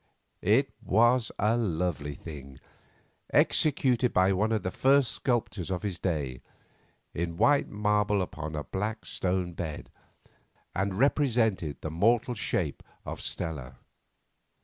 It 0.41 0.73
was 0.83 1.31
a 1.37 1.55
lovely 1.55 2.15
thing, 2.15 2.59
executed 3.31 4.11
by 4.11 4.33
one 4.33 4.51
of 4.51 4.63
the 4.63 4.71
first 4.71 5.11
sculptors 5.11 5.69
of 5.69 5.81
the 5.83 5.91
day, 5.91 6.41
in 7.13 7.37
white 7.37 7.69
marble 7.69 8.23
upon 8.23 8.55
a 8.55 8.63
black 8.63 9.05
stone 9.05 9.53
bed, 9.53 9.91
and 10.75 10.97
represented 10.97 11.77
the 11.81 11.91
mortal 11.91 12.33
shape 12.33 12.81
of 13.05 13.21
Stella. 13.21 13.75